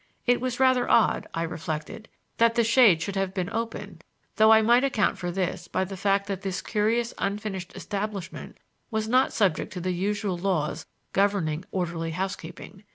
It 0.25 0.41
was 0.41 0.59
rather 0.59 0.89
odd, 0.89 1.27
I 1.31 1.43
reflected, 1.43 2.09
that 2.37 2.55
the 2.55 2.63
shades 2.63 3.03
should 3.03 3.15
have 3.15 3.35
been 3.35 3.51
open, 3.51 4.01
though 4.37 4.51
I 4.51 4.63
might 4.63 4.83
account 4.83 5.19
for 5.19 5.29
this 5.29 5.67
by 5.67 5.83
the 5.83 5.95
fact 5.95 6.25
that 6.25 6.41
this 6.41 6.59
curious 6.63 7.13
unfinished 7.19 7.73
establishment 7.75 8.57
was 8.89 9.07
not 9.07 9.31
subject 9.31 9.71
to 9.73 9.79
the 9.79 9.93
usual 9.93 10.39
laws 10.39 10.87
governing 11.13 11.65
orderly 11.69 12.09
housekeeping. 12.09 12.83